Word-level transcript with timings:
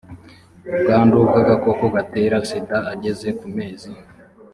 ubwandu 0.73 1.13
bw 1.27 1.33
agakoko 1.41 1.83
gatera 1.95 2.35
sida 2.49 2.77
ageze 2.93 3.27
ku 3.39 3.47
mezi 3.55 3.91